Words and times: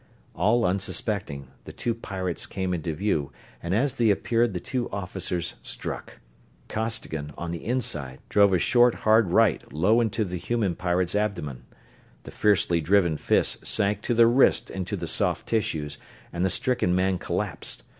All 0.33 0.65
unsuspecting, 0.65 1.49
the 1.65 1.71
two 1.71 1.93
pirates 1.93 2.47
came 2.47 2.73
into 2.73 2.95
view, 2.95 3.31
and 3.61 3.75
as 3.75 3.93
they 3.93 4.09
appeared 4.09 4.51
the 4.55 4.59
two 4.59 4.89
officers 4.89 5.53
struck. 5.61 6.17
Costigan, 6.67 7.33
on 7.37 7.51
the 7.51 7.63
inside, 7.63 8.17
drove 8.27 8.51
a 8.51 8.57
short, 8.57 8.95
hard 9.05 9.29
right 9.29 9.71
low 9.71 10.01
into 10.01 10.25
the 10.25 10.37
human 10.37 10.73
pirate's 10.73 11.13
abdomen. 11.13 11.65
The 12.23 12.31
fiercely 12.31 12.81
driven 12.81 13.15
fist 13.15 13.67
sank 13.67 14.01
to 14.01 14.15
the 14.15 14.25
wrist 14.25 14.71
into 14.71 14.95
the 14.95 15.05
soft 15.05 15.45
tissues 15.45 15.99
and 16.33 16.43
the 16.43 16.49
stricken 16.49 16.95
man 16.95 17.19
collapsed. 17.19 17.83